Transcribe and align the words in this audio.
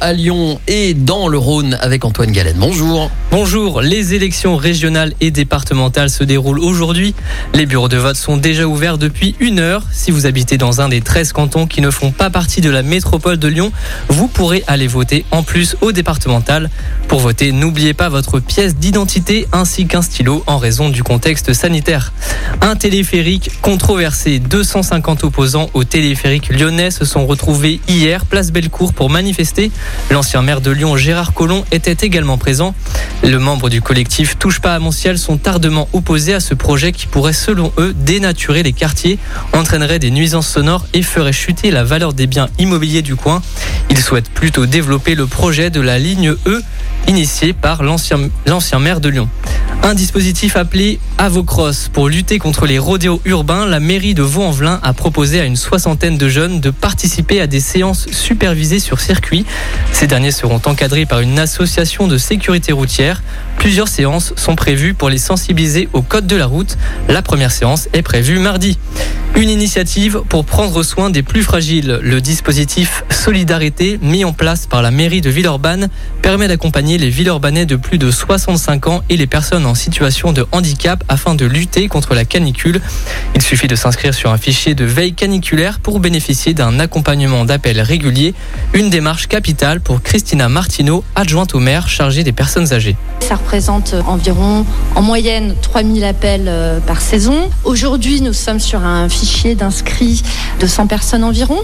À 0.00 0.14
Lyon 0.14 0.58
et 0.68 0.94
dans 0.94 1.28
le 1.28 1.36
Rhône 1.36 1.76
avec 1.82 2.06
Antoine 2.06 2.32
Galen. 2.32 2.56
Bonjour. 2.58 3.10
Bonjour, 3.30 3.82
les 3.82 4.14
élections 4.14 4.56
régionales 4.56 5.12
et 5.20 5.30
départementales 5.30 6.08
se 6.08 6.24
déroulent 6.24 6.60
aujourd'hui. 6.60 7.14
Les 7.52 7.66
bureaux 7.66 7.88
de 7.88 7.98
vote 7.98 8.16
sont 8.16 8.38
déjà 8.38 8.66
ouverts 8.66 8.96
depuis 8.96 9.34
une 9.38 9.58
heure. 9.58 9.82
Si 9.92 10.10
vous 10.10 10.24
habitez 10.24 10.56
dans 10.56 10.80
un 10.80 10.88
des 10.88 11.02
13 11.02 11.32
cantons 11.32 11.66
qui 11.66 11.82
ne 11.82 11.90
font 11.90 12.10
pas 12.10 12.30
partie 12.30 12.62
de 12.62 12.70
la 12.70 12.82
métropole 12.82 13.36
de 13.36 13.48
Lyon, 13.48 13.70
vous 14.08 14.28
pourrez 14.28 14.64
aller 14.66 14.86
voter 14.86 15.26
en 15.30 15.42
plus 15.42 15.76
au 15.82 15.92
départemental. 15.92 16.70
Pour 17.08 17.20
voter, 17.20 17.52
n'oubliez 17.52 17.92
pas 17.92 18.08
votre 18.08 18.40
pièce 18.40 18.76
d'identité 18.76 19.46
ainsi 19.52 19.86
qu'un 19.86 20.00
stylo 20.00 20.42
en 20.46 20.56
raison 20.56 20.88
du 20.88 21.02
contexte 21.02 21.52
sanitaire. 21.52 22.14
Un 22.62 22.76
téléphérique 22.76 23.50
controversé. 23.60 24.38
250 24.38 25.24
opposants 25.24 25.68
au 25.74 25.84
téléphérique 25.84 26.48
lyonnais 26.48 26.90
se 26.90 27.04
sont 27.04 27.26
retrouvés 27.26 27.80
hier 27.88 28.24
place 28.24 28.52
Bellecour 28.52 28.94
pour 28.94 29.10
manifester. 29.10 29.65
L'ancien 30.10 30.42
maire 30.42 30.60
de 30.60 30.70
Lyon, 30.70 30.96
Gérard 30.96 31.32
Collomb, 31.32 31.64
était 31.72 32.06
également 32.06 32.38
présent. 32.38 32.74
Le 33.22 33.38
membre 33.38 33.68
du 33.68 33.82
collectif 33.82 34.38
Touche 34.38 34.60
pas 34.60 34.74
à 34.74 34.78
mon 34.78 34.90
ciel 34.90 35.18
sont 35.18 35.48
ardemment 35.48 35.88
opposés 35.92 36.34
à 36.34 36.40
ce 36.40 36.54
projet 36.54 36.92
qui 36.92 37.06
pourrait, 37.06 37.32
selon 37.32 37.72
eux, 37.78 37.92
dénaturer 37.92 38.62
les 38.62 38.72
quartiers, 38.72 39.18
entraînerait 39.52 39.98
des 39.98 40.10
nuisances 40.10 40.48
sonores 40.48 40.86
et 40.94 41.02
ferait 41.02 41.32
chuter 41.32 41.70
la 41.70 41.82
valeur 41.82 42.12
des 42.12 42.26
biens 42.26 42.48
immobiliers 42.58 43.02
du 43.02 43.16
coin. 43.16 43.42
Ils 43.90 43.98
souhaitent 43.98 44.30
plutôt 44.30 44.66
développer 44.66 45.14
le 45.14 45.26
projet 45.26 45.70
de 45.70 45.80
la 45.80 45.98
ligne 45.98 46.34
E 46.46 46.62
initié 47.08 47.52
par 47.52 47.82
l'ancien 47.82 48.78
maire 48.78 49.00
de 49.00 49.08
Lyon. 49.08 49.28
Un 49.82 49.94
dispositif 49.94 50.56
appelé 50.56 50.98
Avocross 51.16 51.88
pour 51.92 52.08
lutter 52.08 52.40
contre 52.40 52.66
les 52.66 52.78
rodéos 52.78 53.20
urbains. 53.24 53.66
La 53.66 53.78
mairie 53.78 54.14
de 54.14 54.22
Vaux-en-Velin 54.22 54.80
a 54.82 54.92
proposé 54.92 55.40
à 55.40 55.44
une 55.44 55.54
soixantaine 55.54 56.18
de 56.18 56.28
jeunes 56.28 56.60
de 56.60 56.70
participer 56.70 57.40
à 57.40 57.46
des 57.46 57.60
séances 57.60 58.08
supervisées 58.10 58.80
sur 58.80 58.98
circuit. 58.98 59.46
Ces 59.92 60.08
derniers 60.08 60.32
seront 60.32 60.60
encadrés 60.64 61.06
par 61.06 61.20
une 61.20 61.38
association 61.38 62.08
de 62.08 62.18
sécurité 62.18 62.72
routière. 62.72 63.05
Plusieurs 63.58 63.88
séances 63.88 64.32
sont 64.36 64.56
prévues 64.56 64.94
pour 64.94 65.08
les 65.08 65.18
sensibiliser 65.18 65.88
au 65.92 66.02
code 66.02 66.26
de 66.26 66.36
la 66.36 66.46
route. 66.46 66.76
La 67.08 67.22
première 67.22 67.50
séance 67.50 67.88
est 67.92 68.02
prévue 68.02 68.38
mardi. 68.38 68.78
Une 69.36 69.50
initiative 69.50 70.22
pour 70.28 70.46
prendre 70.46 70.82
soin 70.82 71.10
des 71.10 71.22
plus 71.22 71.42
fragiles. 71.42 71.98
Le 72.02 72.20
dispositif 72.22 73.04
Solidarité 73.10 73.98
mis 74.00 74.24
en 74.24 74.32
place 74.32 74.66
par 74.66 74.80
la 74.80 74.90
mairie 74.90 75.20
de 75.20 75.28
Villeurbanne 75.28 75.88
permet 76.22 76.48
d'accompagner 76.48 76.96
les 76.96 77.10
Villeurbanais 77.10 77.66
de 77.66 77.76
plus 77.76 77.98
de 77.98 78.10
65 78.10 78.86
ans 78.86 79.02
et 79.10 79.16
les 79.16 79.26
personnes 79.26 79.66
en 79.66 79.74
situation 79.74 80.32
de 80.32 80.46
handicap 80.52 81.04
afin 81.08 81.34
de 81.34 81.44
lutter 81.44 81.88
contre 81.88 82.14
la 82.14 82.24
canicule. 82.24 82.80
Il 83.34 83.42
suffit 83.42 83.66
de 83.66 83.76
s'inscrire 83.76 84.14
sur 84.14 84.30
un 84.30 84.38
fichier 84.38 84.74
de 84.74 84.84
veille 84.84 85.12
caniculaire 85.12 85.80
pour 85.80 86.00
bénéficier 86.00 86.54
d'un 86.54 86.80
accompagnement 86.80 87.44
d'appel 87.44 87.80
régulier. 87.80 88.32
Une 88.72 88.88
démarche 88.88 89.26
capitale 89.26 89.80
pour 89.80 90.02
Christina 90.02 90.48
Martineau, 90.48 91.04
adjointe 91.14 91.54
au 91.54 91.60
maire 91.60 91.88
chargée 91.88 92.24
des 92.24 92.32
personnes 92.32 92.72
âgées. 92.72 92.95
Ça 93.20 93.34
représente 93.34 93.96
environ 94.06 94.64
en 94.94 95.02
moyenne 95.02 95.56
3000 95.60 96.04
appels 96.04 96.46
euh, 96.46 96.78
par 96.78 97.00
saison. 97.00 97.50
Aujourd'hui, 97.64 98.20
nous 98.20 98.32
sommes 98.32 98.60
sur 98.60 98.84
un 98.84 99.08
fichier 99.08 99.56
d'inscrits 99.56 100.22
de 100.60 100.66
100 100.68 100.86
personnes 100.86 101.24
environ. 101.24 101.58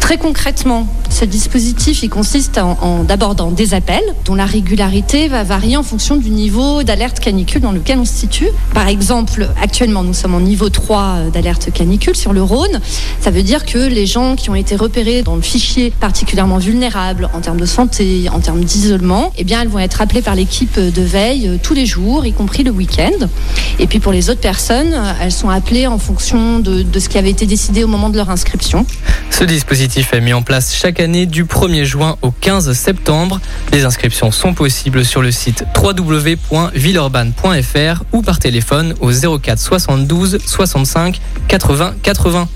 Très 0.00 0.16
concrètement, 0.16 0.86
ce 1.10 1.26
dispositif 1.26 2.02
il 2.02 2.08
consiste 2.08 2.56
en, 2.58 3.04
dans 3.04 3.50
des 3.50 3.74
appels 3.74 4.02
dont 4.24 4.34
la 4.34 4.46
régularité 4.46 5.28
va 5.28 5.44
varier 5.44 5.76
en 5.76 5.82
fonction 5.82 6.16
du 6.16 6.30
niveau 6.30 6.82
d'alerte 6.82 7.20
canicule 7.20 7.60
dans 7.60 7.72
lequel 7.72 7.98
on 7.98 8.06
se 8.06 8.14
situe. 8.14 8.48
Par 8.72 8.88
exemple, 8.88 9.48
actuellement, 9.60 10.02
nous 10.04 10.14
sommes 10.14 10.34
en 10.34 10.40
niveau 10.40 10.70
3 10.70 11.30
d'alerte 11.32 11.70
canicule 11.72 12.16
sur 12.16 12.32
le 12.32 12.42
Rhône. 12.42 12.80
Ça 13.20 13.30
veut 13.30 13.42
dire 13.42 13.66
que 13.66 13.78
les 13.78 14.06
gens 14.06 14.34
qui 14.34 14.48
ont 14.48 14.54
été 14.54 14.76
repérés 14.76 15.22
dans 15.22 15.36
le 15.36 15.42
fichier 15.42 15.92
particulièrement 16.00 16.58
vulnérables 16.58 17.28
en 17.34 17.40
termes 17.40 17.60
de 17.60 17.66
santé, 17.66 18.30
en 18.32 18.40
termes 18.40 18.64
d'isolement, 18.64 19.30
eh 19.36 19.44
bien, 19.44 19.60
elles 19.60 19.68
vont 19.68 19.78
être 19.78 20.00
appelées 20.00 20.22
par 20.22 20.34
l'équipe 20.34 20.71
de 20.80 21.02
veille 21.02 21.48
euh, 21.48 21.56
tous 21.62 21.74
les 21.74 21.86
jours, 21.86 22.26
y 22.26 22.32
compris 22.32 22.64
le 22.64 22.70
week-end. 22.70 23.28
Et 23.78 23.86
puis 23.86 24.00
pour 24.00 24.12
les 24.12 24.30
autres 24.30 24.40
personnes, 24.40 24.94
elles 25.20 25.32
sont 25.32 25.48
appelées 25.48 25.86
en 25.86 25.98
fonction 25.98 26.58
de, 26.58 26.82
de 26.82 26.98
ce 26.98 27.08
qui 27.08 27.18
avait 27.18 27.30
été 27.30 27.46
décidé 27.46 27.84
au 27.84 27.88
moment 27.88 28.10
de 28.10 28.16
leur 28.16 28.30
inscription. 28.30 28.84
Ce 29.30 29.44
dispositif 29.44 30.12
est 30.12 30.20
mis 30.20 30.32
en 30.32 30.42
place 30.42 30.74
chaque 30.74 30.98
année 31.00 31.26
du 31.26 31.44
1er 31.44 31.84
juin 31.84 32.16
au 32.22 32.30
15 32.30 32.72
septembre. 32.72 33.40
Les 33.72 33.84
inscriptions 33.84 34.30
sont 34.30 34.54
possibles 34.54 35.04
sur 35.04 35.20
le 35.22 35.32
site 35.32 35.64
www.villeurbanne.fr 35.76 38.04
ou 38.12 38.22
par 38.22 38.38
téléphone 38.38 38.94
au 39.00 39.10
04 39.10 39.58
72 39.58 40.38
65 40.44 41.20
80 41.48 41.94
80. 42.02 42.48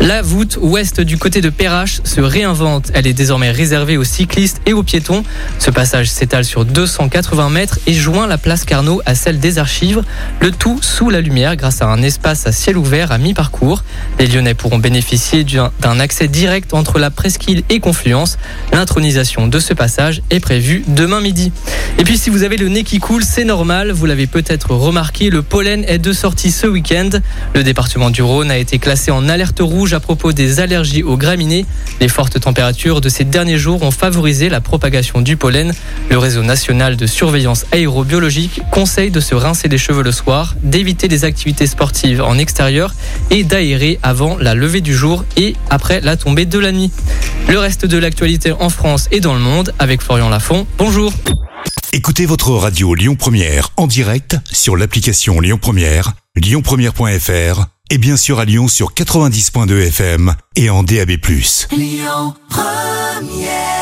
La 0.00 0.22
voûte 0.22 0.58
ouest 0.60 1.00
du 1.00 1.18
côté 1.18 1.40
de 1.40 1.50
Perrache 1.50 2.00
se 2.04 2.20
réinvente. 2.20 2.90
Elle 2.94 3.06
est 3.06 3.12
désormais 3.12 3.50
réservée 3.50 3.96
aux 3.96 4.04
cyclistes 4.04 4.60
et 4.66 4.72
aux 4.72 4.82
piétons. 4.82 5.22
Ce 5.58 5.70
passage 5.70 6.10
s'étale 6.10 6.44
sur 6.44 6.64
280 6.64 7.50
mètres 7.50 7.53
et 7.86 7.92
joint 7.92 8.26
la 8.26 8.36
place 8.36 8.64
Carnot 8.64 9.00
à 9.06 9.14
celle 9.14 9.38
des 9.38 9.58
archives. 9.58 10.02
Le 10.40 10.50
tout 10.50 10.80
sous 10.82 11.08
la 11.08 11.20
lumière 11.20 11.54
grâce 11.54 11.82
à 11.82 11.86
un 11.86 12.02
espace 12.02 12.48
à 12.48 12.52
ciel 12.52 12.76
ouvert 12.76 13.12
à 13.12 13.18
mi-parcours. 13.18 13.84
Les 14.18 14.26
Lyonnais 14.26 14.54
pourront 14.54 14.78
bénéficier 14.78 15.44
d'un 15.44 16.00
accès 16.00 16.26
direct 16.26 16.74
entre 16.74 16.98
la 16.98 17.10
presqu'île 17.10 17.62
et 17.70 17.78
Confluence. 17.78 18.38
L'intronisation 18.72 19.46
de 19.46 19.60
ce 19.60 19.72
passage 19.72 20.20
est 20.30 20.40
prévue 20.40 20.82
demain 20.88 21.20
midi. 21.20 21.52
Et 21.98 22.02
puis 22.02 22.18
si 22.18 22.28
vous 22.28 22.42
avez 22.42 22.56
le 22.56 22.68
nez 22.68 22.82
qui 22.82 22.98
coule, 22.98 23.22
c'est 23.22 23.44
normal, 23.44 23.92
vous 23.92 24.06
l'avez 24.06 24.26
peut-être 24.26 24.72
remarqué, 24.72 25.30
le 25.30 25.42
pollen 25.42 25.84
est 25.86 25.98
de 25.98 26.12
sortie 26.12 26.50
ce 26.50 26.66
week-end. 26.66 27.10
Le 27.54 27.62
département 27.62 28.10
du 28.10 28.22
Rhône 28.22 28.50
a 28.50 28.58
été 28.58 28.80
classé 28.80 29.12
en 29.12 29.28
alerte 29.28 29.60
rouge 29.60 29.94
à 29.94 30.00
propos 30.00 30.32
des 30.32 30.58
allergies 30.58 31.04
aux 31.04 31.16
graminées. 31.16 31.66
Les 32.00 32.08
fortes 32.08 32.40
températures 32.40 33.00
de 33.00 33.08
ces 33.08 33.22
derniers 33.22 33.58
jours 33.58 33.84
ont 33.84 33.92
favorisé 33.92 34.48
la 34.48 34.60
propagation 34.60 35.20
du 35.20 35.36
pollen. 35.36 35.72
Le 36.10 36.18
réseau 36.18 36.42
national 36.42 36.96
de 36.96 37.06
surveillance 37.06 37.43
aérobiologique 37.72 38.60
conseille 38.70 39.10
de 39.10 39.20
se 39.20 39.34
rincer 39.34 39.68
les 39.68 39.78
cheveux 39.78 40.02
le 40.02 40.12
soir, 40.12 40.54
d'éviter 40.62 41.08
les 41.08 41.24
activités 41.24 41.66
sportives 41.66 42.22
en 42.22 42.38
extérieur 42.38 42.94
et 43.30 43.44
d'aérer 43.44 43.98
avant 44.02 44.36
la 44.38 44.54
levée 44.54 44.80
du 44.80 44.94
jour 44.94 45.24
et 45.36 45.54
après 45.70 46.00
la 46.00 46.16
tombée 46.16 46.46
de 46.46 46.58
la 46.58 46.72
nuit. 46.72 46.90
Le 47.48 47.58
reste 47.58 47.86
de 47.86 47.98
l'actualité 47.98 48.52
en 48.52 48.70
France 48.70 49.08
et 49.10 49.20
dans 49.20 49.34
le 49.34 49.40
monde 49.40 49.74
avec 49.78 50.02
Florian 50.02 50.28
Lafont. 50.28 50.66
Bonjour. 50.78 51.12
Écoutez 51.92 52.26
votre 52.26 52.50
radio 52.50 52.94
Lyon 52.94 53.14
Première 53.14 53.70
en 53.76 53.86
direct 53.86 54.36
sur 54.50 54.76
l'application 54.76 55.40
Lyon 55.40 55.58
Première, 55.60 56.12
lyonpremière.fr 56.36 57.66
et 57.90 57.98
bien 57.98 58.16
sûr 58.16 58.40
à 58.40 58.44
Lyon 58.44 58.68
sur 58.68 58.94
90.2 58.94 59.88
FM 59.88 60.34
et 60.56 60.70
en 60.70 60.82
DAB+. 60.82 61.10
Lyon 61.70 62.34
Première 62.48 63.73